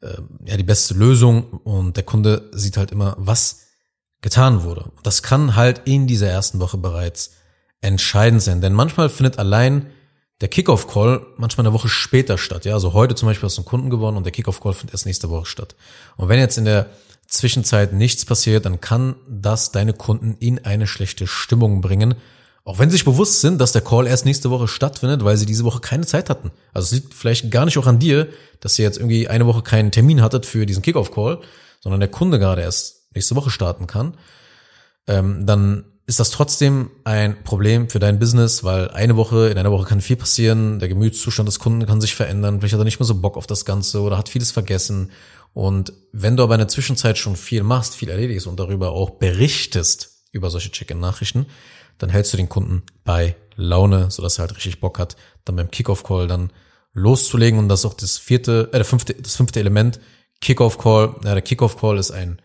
äh, 0.00 0.16
ja, 0.44 0.56
die 0.56 0.64
beste 0.64 0.94
Lösung 0.94 1.44
und 1.44 1.96
der 1.96 2.04
Kunde 2.04 2.50
sieht 2.52 2.76
halt 2.76 2.90
immer, 2.90 3.14
was 3.18 3.68
getan 4.20 4.64
wurde. 4.64 4.90
Das 5.04 5.22
kann 5.22 5.54
halt 5.54 5.82
in 5.84 6.08
dieser 6.08 6.28
ersten 6.28 6.58
Woche 6.58 6.76
bereits 6.76 7.34
entscheidend 7.80 8.42
sein, 8.42 8.60
denn 8.60 8.72
manchmal 8.72 9.08
findet 9.08 9.38
allein 9.38 9.86
der 10.40 10.48
Kickoff-Call 10.48 11.26
manchmal 11.36 11.66
eine 11.66 11.74
Woche 11.74 11.88
später 11.88 12.38
statt. 12.38 12.64
Ja, 12.64 12.74
also 12.74 12.92
heute 12.92 13.14
zum 13.14 13.28
Beispiel 13.28 13.46
hast 13.46 13.56
du 13.56 13.62
einen 13.62 13.68
Kunden 13.68 13.90
gewonnen 13.90 14.16
und 14.16 14.24
der 14.24 14.32
Kickoff-Call 14.32 14.72
findet 14.72 14.94
erst 14.94 15.06
nächste 15.06 15.30
Woche 15.30 15.46
statt. 15.46 15.74
Und 16.16 16.28
wenn 16.28 16.38
jetzt 16.38 16.58
in 16.58 16.64
der 16.64 16.86
Zwischenzeit 17.26 17.92
nichts 17.92 18.24
passiert, 18.24 18.64
dann 18.64 18.80
kann 18.80 19.16
das 19.28 19.72
deine 19.72 19.92
Kunden 19.92 20.36
in 20.38 20.64
eine 20.64 20.86
schlechte 20.86 21.26
Stimmung 21.26 21.80
bringen, 21.80 22.14
Auch 22.68 22.78
wenn 22.78 22.90
sie 22.90 22.96
sich 22.96 23.06
bewusst 23.06 23.40
sind, 23.40 23.62
dass 23.62 23.72
der 23.72 23.80
Call 23.80 24.06
erst 24.06 24.26
nächste 24.26 24.50
Woche 24.50 24.68
stattfindet, 24.68 25.24
weil 25.24 25.38
sie 25.38 25.46
diese 25.46 25.64
Woche 25.64 25.80
keine 25.80 26.04
Zeit 26.04 26.28
hatten. 26.28 26.50
Also 26.74 26.84
es 26.84 26.92
liegt 26.92 27.14
vielleicht 27.14 27.50
gar 27.50 27.64
nicht 27.64 27.78
auch 27.78 27.86
an 27.86 27.98
dir, 27.98 28.28
dass 28.60 28.78
ihr 28.78 28.84
jetzt 28.84 28.98
irgendwie 28.98 29.26
eine 29.26 29.46
Woche 29.46 29.62
keinen 29.62 29.90
Termin 29.90 30.20
hattet 30.20 30.44
für 30.44 30.66
diesen 30.66 30.82
Kickoff-Call, 30.82 31.40
sondern 31.80 32.00
der 32.00 32.10
Kunde 32.10 32.38
gerade 32.38 32.60
erst 32.60 33.06
nächste 33.14 33.36
Woche 33.36 33.48
starten 33.48 33.86
kann. 33.86 34.18
Ähm, 35.06 35.46
dann 35.46 35.86
ist 36.08 36.18
das 36.18 36.30
trotzdem 36.30 36.90
ein 37.04 37.44
Problem 37.44 37.90
für 37.90 37.98
dein 37.98 38.18
Business, 38.18 38.64
weil 38.64 38.90
eine 38.92 39.16
Woche, 39.16 39.48
in 39.48 39.58
einer 39.58 39.70
Woche 39.70 39.86
kann 39.86 40.00
viel 40.00 40.16
passieren, 40.16 40.78
der 40.78 40.88
Gemütszustand 40.88 41.46
des 41.46 41.58
Kunden 41.58 41.84
kann 41.84 42.00
sich 42.00 42.14
verändern, 42.14 42.58
vielleicht 42.58 42.72
hat 42.72 42.80
er 42.80 42.84
nicht 42.84 42.98
mehr 42.98 43.06
so 43.06 43.20
Bock 43.20 43.36
auf 43.36 43.46
das 43.46 43.66
Ganze 43.66 44.00
oder 44.00 44.16
hat 44.16 44.30
vieles 44.30 44.50
vergessen. 44.50 45.12
Und 45.52 45.92
wenn 46.12 46.34
du 46.34 46.42
aber 46.42 46.54
in 46.54 46.60
der 46.60 46.68
Zwischenzeit 46.68 47.18
schon 47.18 47.36
viel 47.36 47.62
machst, 47.62 47.94
viel 47.94 48.08
erledigst 48.08 48.46
und 48.46 48.58
darüber 48.58 48.92
auch 48.92 49.10
berichtest 49.10 50.24
über 50.32 50.48
solche 50.48 50.70
Check-in-Nachrichten, 50.70 51.44
dann 51.98 52.08
hältst 52.08 52.32
du 52.32 52.38
den 52.38 52.48
Kunden 52.48 52.84
bei 53.04 53.36
Laune, 53.56 54.10
sodass 54.10 54.38
er 54.38 54.46
halt 54.46 54.56
richtig 54.56 54.80
Bock 54.80 54.98
hat, 54.98 55.14
dann 55.44 55.56
beim 55.56 55.70
Kickoff-Call 55.70 56.26
dann 56.26 56.52
loszulegen. 56.94 57.58
Und 57.58 57.68
das 57.68 57.80
ist 57.80 57.86
auch 57.86 57.94
das 57.94 58.16
vierte, 58.16 58.70
äh, 58.72 58.76
der 58.76 58.86
fünfte, 58.86 59.12
das 59.12 59.36
fünfte 59.36 59.60
Element, 59.60 60.00
Kickoff-Call. 60.40 61.16
Ja, 61.24 61.34
der 61.34 61.42
Kickoff-Call 61.42 61.98
ist 61.98 62.12
ein 62.12 62.40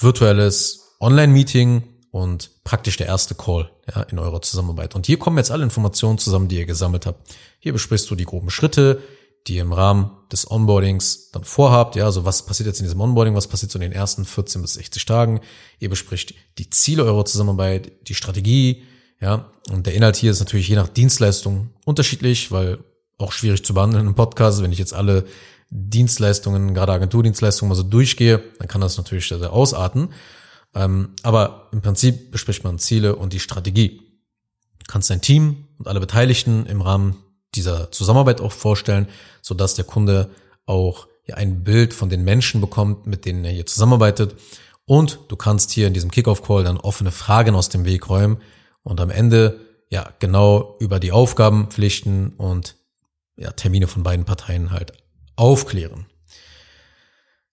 virtuelles 0.00 0.96
Online-Meeting 0.98 1.91
und 2.12 2.50
praktisch 2.62 2.98
der 2.98 3.06
erste 3.08 3.34
Call 3.34 3.70
ja, 3.92 4.02
in 4.02 4.18
eurer 4.18 4.42
Zusammenarbeit. 4.42 4.94
Und 4.94 5.06
hier 5.06 5.18
kommen 5.18 5.38
jetzt 5.38 5.50
alle 5.50 5.64
Informationen 5.64 6.18
zusammen, 6.18 6.46
die 6.46 6.58
ihr 6.58 6.66
gesammelt 6.66 7.06
habt. 7.06 7.34
Hier 7.58 7.72
besprichst 7.72 8.08
du 8.10 8.14
die 8.14 8.26
groben 8.26 8.50
Schritte, 8.50 9.02
die 9.46 9.56
ihr 9.56 9.62
im 9.62 9.72
Rahmen 9.72 10.10
des 10.30 10.48
Onboardings 10.48 11.30
dann 11.30 11.42
vorhabt. 11.42 11.96
Ja, 11.96 12.04
also 12.04 12.24
was 12.26 12.44
passiert 12.44 12.66
jetzt 12.66 12.80
in 12.80 12.84
diesem 12.84 13.00
Onboarding, 13.00 13.34
was 13.34 13.48
passiert 13.48 13.72
so 13.72 13.78
in 13.78 13.82
den 13.82 13.92
ersten 13.92 14.26
14 14.26 14.60
bis 14.60 14.74
60 14.74 15.06
Tagen. 15.06 15.40
Ihr 15.80 15.88
bespricht 15.88 16.34
die 16.58 16.68
Ziele 16.68 17.02
eurer 17.04 17.24
Zusammenarbeit, 17.24 17.90
die 18.06 18.14
Strategie, 18.14 18.84
ja, 19.20 19.50
und 19.70 19.86
der 19.86 19.94
Inhalt 19.94 20.16
hier 20.16 20.32
ist 20.32 20.40
natürlich 20.40 20.68
je 20.68 20.76
nach 20.76 20.88
Dienstleistung 20.88 21.70
unterschiedlich, 21.84 22.50
weil 22.50 22.78
auch 23.18 23.32
schwierig 23.32 23.64
zu 23.64 23.72
behandeln 23.72 24.06
im 24.06 24.14
Podcast. 24.14 24.62
Wenn 24.62 24.72
ich 24.72 24.78
jetzt 24.78 24.92
alle 24.92 25.24
Dienstleistungen, 25.70 26.74
gerade 26.74 26.92
Agenturdienstleistungen 26.92 27.70
mal 27.70 27.76
so 27.76 27.84
durchgehe, 27.84 28.42
dann 28.58 28.68
kann 28.68 28.80
das 28.80 28.98
natürlich 28.98 29.28
sehr, 29.28 29.52
ausarten. 29.52 30.08
Ähm, 30.74 31.14
aber 31.22 31.68
im 31.72 31.82
Prinzip 31.82 32.30
bespricht 32.30 32.64
man 32.64 32.78
Ziele 32.78 33.16
und 33.16 33.32
die 33.32 33.40
Strategie. 33.40 34.00
Du 34.78 34.86
kannst 34.88 35.10
dein 35.10 35.20
Team 35.20 35.68
und 35.78 35.88
alle 35.88 36.00
Beteiligten 36.00 36.66
im 36.66 36.80
Rahmen 36.80 37.16
dieser 37.54 37.90
Zusammenarbeit 37.90 38.40
auch 38.40 38.52
vorstellen, 38.52 39.08
so 39.42 39.54
dass 39.54 39.74
der 39.74 39.84
Kunde 39.84 40.30
auch 40.64 41.08
ja, 41.26 41.36
ein 41.36 41.64
Bild 41.64 41.92
von 41.92 42.08
den 42.08 42.24
Menschen 42.24 42.60
bekommt, 42.60 43.06
mit 43.06 43.26
denen 43.26 43.44
er 43.44 43.52
hier 43.52 43.66
zusammenarbeitet. 43.66 44.36
Und 44.86 45.20
du 45.28 45.36
kannst 45.36 45.70
hier 45.70 45.86
in 45.86 45.94
diesem 45.94 46.10
Kickoff-Call 46.10 46.64
dann 46.64 46.78
offene 46.78 47.12
Fragen 47.12 47.54
aus 47.54 47.68
dem 47.68 47.84
Weg 47.84 48.08
räumen, 48.08 48.38
und 48.82 49.00
am 49.00 49.10
Ende 49.10 49.60
ja 49.90 50.12
genau 50.18 50.76
über 50.80 50.98
die 50.98 51.12
Aufgaben, 51.12 51.68
Pflichten 51.70 52.30
und 52.30 52.76
ja, 53.36 53.52
Termine 53.52 53.86
von 53.86 54.02
beiden 54.02 54.24
Parteien 54.24 54.70
halt 54.70 54.92
aufklären. 55.36 56.06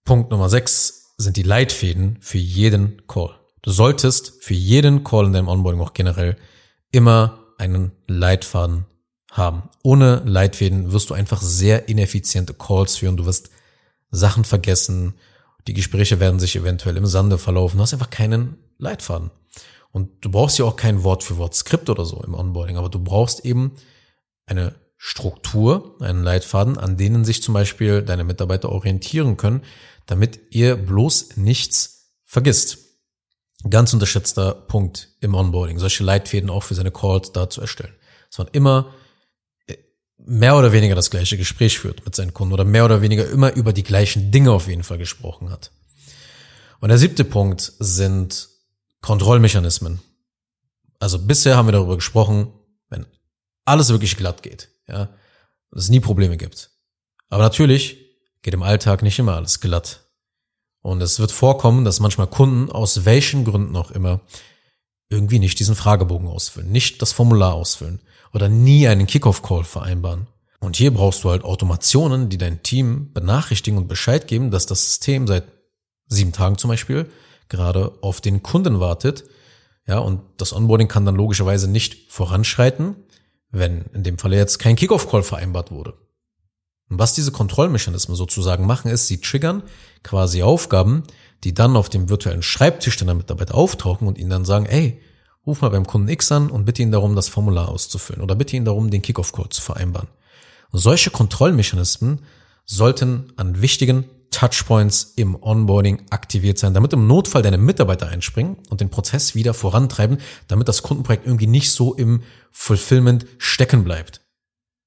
Punkt 0.03 0.31
Nummer 0.31 0.49
sechs 0.49 0.98
sind 1.19 1.35
die 1.37 1.43
Leitfäden 1.43 2.17
für 2.21 2.37
jeden 2.37 3.05
Call. 3.07 3.35
Du 3.61 3.71
solltest 3.71 4.41
für 4.41 4.53
jeden 4.53 5.03
Call 5.03 5.25
in 5.25 5.33
deinem 5.33 5.49
Onboarding 5.49 5.81
auch 5.81 5.93
generell 5.93 6.37
immer 6.91 7.39
einen 7.57 7.91
Leitfaden 8.07 8.85
haben. 9.29 9.63
Ohne 9.83 10.23
Leitfäden 10.25 10.93
wirst 10.93 11.09
du 11.09 11.13
einfach 11.13 11.41
sehr 11.41 11.89
ineffiziente 11.89 12.53
Calls 12.53 12.95
führen. 12.97 13.17
Du 13.17 13.25
wirst 13.25 13.49
Sachen 14.09 14.45
vergessen. 14.45 15.15
Die 15.67 15.73
Gespräche 15.73 16.21
werden 16.21 16.39
sich 16.39 16.55
eventuell 16.55 16.95
im 16.95 17.05
Sande 17.05 17.37
verlaufen. 17.37 17.77
Du 17.77 17.83
hast 17.83 17.93
einfach 17.93 18.09
keinen 18.09 18.55
Leitfaden. 18.77 19.29
Und 19.91 20.23
du 20.23 20.31
brauchst 20.31 20.57
ja 20.57 20.65
auch 20.65 20.77
kein 20.77 21.03
Wort 21.03 21.23
für 21.23 21.37
Wort 21.37 21.53
Skript 21.53 21.89
oder 21.89 22.05
so 22.05 22.23
im 22.23 22.33
Onboarding, 22.33 22.77
aber 22.77 22.89
du 22.89 22.99
brauchst 22.99 23.43
eben 23.43 23.73
eine 24.45 24.75
Struktur, 24.97 25.95
einen 26.01 26.23
Leitfaden, 26.23 26.77
an 26.77 26.97
denen 26.97 27.25
sich 27.25 27.41
zum 27.41 27.53
Beispiel 27.53 28.03
deine 28.03 28.23
Mitarbeiter 28.23 28.69
orientieren 28.69 29.37
können, 29.37 29.61
damit 30.09 30.39
ihr 30.49 30.75
bloß 30.75 31.37
nichts 31.37 32.15
vergisst. 32.23 32.79
Ganz 33.69 33.93
unterschätzter 33.93 34.53
Punkt 34.53 35.09
im 35.19 35.35
Onboarding, 35.35 35.77
solche 35.77 36.03
Leitfäden 36.03 36.49
auch 36.49 36.63
für 36.63 36.73
seine 36.73 36.91
Calls 36.91 37.31
da 37.31 37.49
zu 37.49 37.61
erstellen. 37.61 37.93
Dass 38.29 38.39
man 38.39 38.47
immer 38.53 38.93
äh, 39.67 39.75
mehr 40.17 40.57
oder 40.57 40.71
weniger 40.71 40.95
das 40.95 41.11
gleiche 41.11 41.37
Gespräch 41.37 41.77
führt 41.77 42.05
mit 42.05 42.15
seinen 42.15 42.33
Kunden 42.33 42.53
oder 42.53 42.63
mehr 42.63 42.85
oder 42.85 43.03
weniger 43.03 43.29
immer 43.29 43.53
über 43.53 43.71
die 43.71 43.83
gleichen 43.83 44.31
Dinge 44.31 44.51
auf 44.51 44.67
jeden 44.67 44.83
Fall 44.83 44.97
gesprochen 44.97 45.51
hat. 45.51 45.71
Und 46.79 46.89
der 46.89 46.97
siebte 46.97 47.23
Punkt 47.23 47.73
sind 47.77 48.49
Kontrollmechanismen. 49.01 49.99
Also 50.97 51.19
bisher 51.19 51.55
haben 51.55 51.67
wir 51.67 51.73
darüber 51.73 51.97
gesprochen, 51.97 52.51
wenn 52.89 53.05
alles 53.65 53.89
wirklich 53.89 54.17
glatt 54.17 54.41
geht, 54.41 54.69
ja, 54.87 55.09
und 55.69 55.79
es 55.79 55.89
nie 55.89 55.99
Probleme 55.99 56.37
gibt. 56.37 56.71
Aber 57.29 57.43
natürlich 57.43 58.08
geht 58.41 58.53
im 58.53 58.63
Alltag 58.63 59.03
nicht 59.03 59.19
immer 59.19 59.35
alles 59.35 59.59
glatt. 59.59 60.05
Und 60.81 61.01
es 61.01 61.19
wird 61.19 61.31
vorkommen, 61.31 61.83
dass 61.83 61.99
manchmal 61.99 62.27
Kunden 62.27 62.71
aus 62.71 63.05
welchen 63.05 63.43
Gründen 63.43 63.75
auch 63.75 63.91
immer 63.91 64.21
irgendwie 65.09 65.39
nicht 65.39 65.59
diesen 65.59 65.75
Fragebogen 65.75 66.27
ausfüllen, 66.27 66.71
nicht 66.71 67.01
das 67.01 67.11
Formular 67.11 67.53
ausfüllen 67.53 67.99
oder 68.33 68.47
nie 68.47 68.87
einen 68.87 69.07
Kickoff-Call 69.07 69.63
vereinbaren. 69.63 70.27
Und 70.59 70.75
hier 70.75 70.93
brauchst 70.93 71.23
du 71.23 71.29
halt 71.29 71.43
Automationen, 71.43 72.29
die 72.29 72.37
dein 72.37 72.63
Team 72.63 73.11
benachrichtigen 73.13 73.77
und 73.77 73.87
Bescheid 73.87 74.27
geben, 74.27 74.51
dass 74.51 74.65
das 74.65 74.85
System 74.85 75.25
seit 75.25 75.45
sieben 76.07 76.31
Tagen 76.31 76.57
zum 76.57 76.69
Beispiel 76.69 77.09
gerade 77.47 77.93
auf 78.01 78.21
den 78.21 78.43
Kunden 78.43 78.79
wartet. 78.79 79.23
Ja, 79.87 79.99
und 79.99 80.21
das 80.37 80.53
Onboarding 80.53 80.87
kann 80.87 81.05
dann 81.05 81.15
logischerweise 81.15 81.69
nicht 81.69 82.11
voranschreiten, 82.11 82.95
wenn 83.49 83.85
in 83.93 84.03
dem 84.03 84.19
Falle 84.19 84.37
jetzt 84.37 84.59
kein 84.59 84.75
Kickoff-Call 84.75 85.23
vereinbart 85.23 85.71
wurde. 85.71 85.95
Was 86.89 87.13
diese 87.13 87.31
Kontrollmechanismen 87.31 88.17
sozusagen 88.17 88.65
machen, 88.65 88.89
ist, 88.89 89.07
sie 89.07 89.21
triggern 89.21 89.63
quasi 90.03 90.41
Aufgaben, 90.41 91.03
die 91.43 91.53
dann 91.53 91.77
auf 91.77 91.89
dem 91.89 92.09
virtuellen 92.09 92.41
Schreibtisch 92.41 92.97
deiner 92.97 93.13
Mitarbeiter 93.13 93.55
auftauchen 93.55 94.07
und 94.07 94.17
ihnen 94.17 94.31
dann 94.31 94.45
sagen, 94.45 94.65
ey, 94.65 95.01
ruf 95.45 95.61
mal 95.61 95.69
beim 95.69 95.85
Kunden 95.85 96.09
X 96.09 96.31
an 96.31 96.49
und 96.49 96.65
bitte 96.65 96.81
ihn 96.81 96.91
darum, 96.91 97.15
das 97.15 97.29
Formular 97.29 97.69
auszufüllen 97.69 98.21
oder 98.21 98.35
bitte 98.35 98.55
ihn 98.55 98.65
darum, 98.65 98.89
den 98.89 99.01
Kickoff-Call 99.01 99.49
zu 99.49 99.61
vereinbaren. 99.61 100.09
Solche 100.71 101.11
Kontrollmechanismen 101.11 102.21
sollten 102.65 103.33
an 103.35 103.61
wichtigen 103.61 104.05
Touchpoints 104.31 105.13
im 105.15 105.41
Onboarding 105.41 106.05
aktiviert 106.11 106.59
sein, 106.59 106.73
damit 106.73 106.93
im 106.93 107.07
Notfall 107.07 107.41
deine 107.41 107.57
Mitarbeiter 107.57 108.07
einspringen 108.07 108.57
und 108.69 108.79
den 108.79 108.89
Prozess 108.89 109.33
wieder 109.33 109.53
vorantreiben, 109.53 110.19
damit 110.47 110.67
das 110.67 110.83
Kundenprojekt 110.83 111.25
irgendwie 111.25 111.47
nicht 111.47 111.71
so 111.71 111.95
im 111.95 112.21
Fulfillment 112.51 113.25
stecken 113.39 113.83
bleibt. 113.83 114.21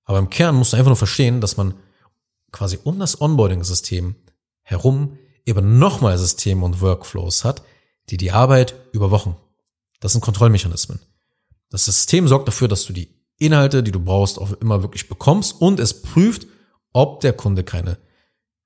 Aber 0.04 0.18
im 0.18 0.30
Kern 0.30 0.54
musst 0.54 0.72
du 0.72 0.76
einfach 0.76 0.90
nur 0.90 0.96
verstehen, 0.96 1.40
dass 1.40 1.56
man 1.56 1.74
quasi 2.52 2.78
um 2.84 2.98
das 2.98 3.20
Onboarding-System 3.20 4.14
herum 4.62 5.18
eben 5.44 5.78
nochmal 5.78 6.16
Systeme 6.18 6.64
und 6.64 6.80
Workflows 6.80 7.44
hat, 7.44 7.62
die 8.10 8.16
die 8.16 8.30
Arbeit 8.30 8.74
überwachen. 8.92 9.36
Das 10.00 10.12
sind 10.12 10.20
Kontrollmechanismen. 10.20 11.00
Das 11.70 11.84
System 11.84 12.28
sorgt 12.28 12.48
dafür, 12.48 12.68
dass 12.68 12.84
du 12.84 12.92
die 12.92 13.08
Inhalte, 13.38 13.82
die 13.82 13.92
du 13.92 14.00
brauchst, 14.00 14.38
auch 14.38 14.52
immer 14.60 14.82
wirklich 14.82 15.08
bekommst 15.08 15.60
und 15.60 15.80
es 15.80 16.02
prüft, 16.02 16.46
ob 16.92 17.20
der 17.20 17.32
Kunde 17.32 17.64
keine 17.64 17.98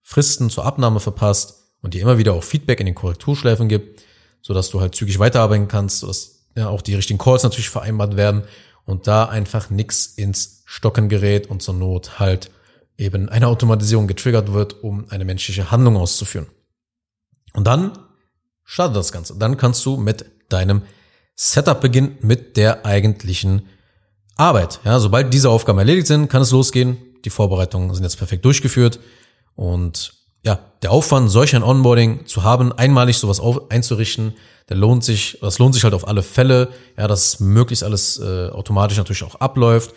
Fristen 0.02 0.50
zur 0.50 0.64
Abnahme 0.64 1.00
verpasst 1.00 1.72
und 1.82 1.94
dir 1.94 2.02
immer 2.02 2.18
wieder 2.18 2.34
auch 2.34 2.42
Feedback 2.42 2.80
in 2.80 2.86
den 2.86 2.94
Korrekturschleifen 2.94 3.68
gibt, 3.68 4.02
sodass 4.42 4.70
du 4.70 4.80
halt 4.80 4.94
zügig 4.94 5.18
weiterarbeiten 5.18 5.68
kannst, 5.68 6.00
sodass 6.00 6.46
ja 6.56 6.68
auch 6.68 6.82
die 6.82 6.94
richtigen 6.94 7.18
Calls 7.18 7.42
natürlich 7.42 7.70
vereinbart 7.70 8.16
werden 8.16 8.42
und 8.84 9.06
da 9.06 9.24
einfach 9.24 9.70
nix 9.70 10.06
ins 10.06 10.62
Stocken 10.64 11.08
gerät 11.08 11.48
und 11.48 11.62
zur 11.62 11.74
Not 11.74 12.18
halt 12.18 12.50
eben 12.98 13.28
eine 13.28 13.48
Automatisierung 13.48 14.06
getriggert 14.06 14.52
wird, 14.52 14.82
um 14.82 15.06
eine 15.10 15.24
menschliche 15.24 15.70
Handlung 15.70 15.96
auszuführen. 15.96 16.46
Und 17.52 17.66
dann 17.66 17.98
startet 18.64 18.96
das 18.96 19.12
Ganze. 19.12 19.36
Dann 19.38 19.56
kannst 19.56 19.84
du 19.86 19.96
mit 19.96 20.26
deinem 20.48 20.82
Setup 21.34 21.80
beginnen, 21.80 22.18
mit 22.20 22.56
der 22.56 22.86
eigentlichen 22.86 23.68
Arbeit. 24.36 24.80
Ja, 24.84 24.98
sobald 24.98 25.32
diese 25.32 25.50
Aufgaben 25.50 25.78
erledigt 25.78 26.06
sind, 26.06 26.28
kann 26.28 26.42
es 26.42 26.50
losgehen. 26.50 26.98
Die 27.24 27.30
Vorbereitungen 27.30 27.94
sind 27.94 28.04
jetzt 28.04 28.18
perfekt 28.18 28.44
durchgeführt. 28.44 29.00
Und 29.54 30.14
ja, 30.44 30.58
der 30.82 30.92
Aufwand, 30.92 31.30
solch 31.30 31.56
ein 31.56 31.62
Onboarding 31.62 32.26
zu 32.26 32.42
haben, 32.42 32.72
einmalig 32.72 33.18
sowas 33.18 33.40
auf, 33.40 33.70
einzurichten, 33.70 34.34
der 34.68 34.76
lohnt 34.76 35.04
sich, 35.04 35.38
das 35.40 35.58
lohnt 35.58 35.74
sich 35.74 35.84
halt 35.84 35.94
auf 35.94 36.06
alle 36.06 36.22
Fälle, 36.22 36.68
ja, 36.96 37.08
dass 37.08 37.40
möglichst 37.40 37.82
alles 37.82 38.18
äh, 38.18 38.48
automatisch 38.48 38.98
natürlich 38.98 39.24
auch 39.24 39.36
abläuft. 39.36 39.92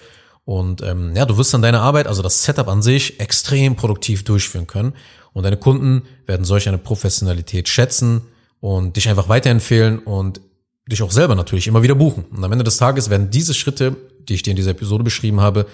Und 0.46 0.82
ähm, 0.82 1.16
ja, 1.16 1.26
du 1.26 1.38
wirst 1.38 1.54
dann 1.54 1.62
deine 1.62 1.82
Arbeit, 1.82 2.08
also 2.08 2.22
das 2.22 2.44
Setup 2.44 2.68
an 2.68 2.82
sich, 2.82 3.20
extrem 3.20 3.76
produktiv 3.76 4.24
durchführen 4.24 4.68
können. 4.68 4.94
Und 5.34 5.44
deine 5.44 5.58
Kunden 5.58 6.04
werden 6.26 6.46
solch 6.46 6.68
eine 6.68 6.80
Professionalität 6.80 7.70
schätzen 7.70 8.24
und 8.60 8.96
dich 8.96 9.10
einfach 9.10 9.30
weiterempfehlen 9.30 10.00
und 10.00 10.42
dich 10.88 11.04
auch 11.04 11.12
selber 11.12 11.36
natürlich 11.36 11.68
immer 11.68 11.84
wieder 11.84 11.96
buchen. 11.96 12.26
Und 12.26 12.44
am 12.44 12.52
Ende 12.52 12.64
des 12.64 12.78
Tages 12.78 13.10
werden 13.10 13.30
diese 13.30 13.54
Schritte, 13.54 13.96
die 14.28 14.34
ich 14.34 14.44
dir 14.44 14.52
in 14.52 14.56
dieser 14.56 14.72
Episode 14.72 15.04
beschrieben 15.04 15.40
habe, 15.40 15.68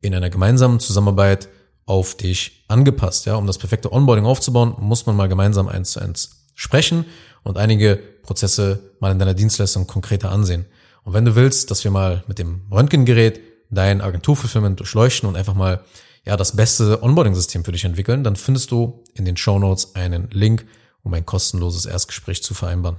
in 0.00 0.14
einer 0.14 0.30
gemeinsamen 0.30 0.80
Zusammenarbeit 0.80 1.48
auf 1.86 2.16
dich 2.16 2.64
angepasst. 2.68 3.26
Ja, 3.26 3.36
um 3.36 3.46
das 3.46 3.58
perfekte 3.58 3.92
Onboarding 3.92 4.24
aufzubauen, 4.24 4.74
muss 4.78 5.06
man 5.06 5.16
mal 5.16 5.28
gemeinsam 5.28 5.68
eins 5.68 5.92
zu 5.92 6.00
eins 6.00 6.48
sprechen 6.54 7.04
und 7.42 7.58
einige 7.58 8.00
Prozesse 8.22 8.90
mal 9.00 9.12
in 9.12 9.18
deiner 9.18 9.34
Dienstleistung 9.34 9.86
konkreter 9.86 10.30
ansehen. 10.30 10.64
Und 11.04 11.12
wenn 11.12 11.24
du 11.24 11.34
willst, 11.34 11.70
dass 11.70 11.84
wir 11.84 11.90
mal 11.90 12.24
mit 12.26 12.38
dem 12.38 12.62
Röntgengerät 12.70 13.40
dein 13.74 14.00
Agenturfulfillment 14.00 14.80
durchleuchten 14.80 15.28
und 15.28 15.36
einfach 15.36 15.54
mal 15.54 15.84
ja 16.24 16.36
das 16.36 16.56
beste 16.56 17.02
Onboarding-System 17.02 17.64
für 17.64 17.72
dich 17.72 17.84
entwickeln, 17.84 18.24
dann 18.24 18.36
findest 18.36 18.70
du 18.70 19.02
in 19.14 19.24
den 19.24 19.36
Show 19.36 19.58
Notes 19.58 19.94
einen 19.94 20.28
Link, 20.30 20.66
um 21.02 21.12
ein 21.14 21.26
kostenloses 21.26 21.86
Erstgespräch 21.86 22.42
zu 22.42 22.54
vereinbaren. 22.54 22.96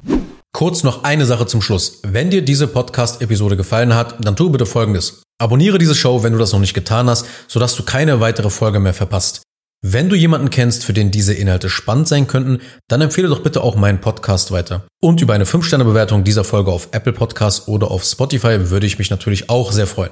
Kurz 0.53 0.83
noch 0.83 1.03
eine 1.03 1.25
Sache 1.25 1.47
zum 1.47 1.61
Schluss. 1.61 1.99
Wenn 2.03 2.29
dir 2.29 2.41
diese 2.41 2.67
Podcast-Episode 2.67 3.57
gefallen 3.57 3.93
hat, 3.93 4.23
dann 4.23 4.35
tu 4.35 4.49
bitte 4.49 4.65
Folgendes. 4.65 5.23
Abonniere 5.37 5.79
diese 5.79 5.95
Show, 5.95 6.23
wenn 6.23 6.31
du 6.31 6.39
das 6.39 6.53
noch 6.53 6.61
nicht 6.61 6.73
getan 6.73 7.09
hast, 7.09 7.25
sodass 7.47 7.75
du 7.75 7.83
keine 7.83 8.21
weitere 8.21 8.49
Folge 8.49 8.79
mehr 8.79 8.93
verpasst. 8.93 9.41
Wenn 9.81 10.09
du 10.09 10.15
jemanden 10.15 10.49
kennst, 10.49 10.85
für 10.85 10.93
den 10.93 11.11
diese 11.11 11.33
Inhalte 11.33 11.69
spannend 11.69 12.07
sein 12.07 12.25
könnten, 12.25 12.61
dann 12.87 13.01
empfehle 13.01 13.27
doch 13.27 13.43
bitte 13.43 13.61
auch 13.61 13.75
meinen 13.75 14.01
Podcast 14.01 14.51
weiter. 14.51 14.87
Und 15.01 15.21
über 15.21 15.33
eine 15.33 15.45
5-Sterne-Bewertung 15.45 16.23
dieser 16.23 16.43
Folge 16.43 16.71
auf 16.71 16.87
Apple 16.91 17.13
Podcasts 17.13 17.67
oder 17.67 17.91
auf 17.91 18.03
Spotify 18.03 18.71
würde 18.71 18.87
ich 18.87 18.97
mich 18.97 19.09
natürlich 19.09 19.49
auch 19.49 19.71
sehr 19.71 19.87
freuen. 19.87 20.11